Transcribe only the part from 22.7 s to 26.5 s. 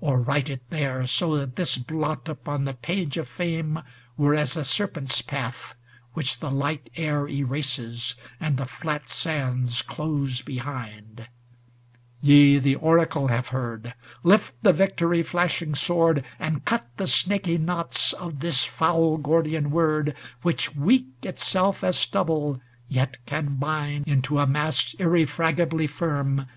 yet can bind Into a mass, irrefragably firm.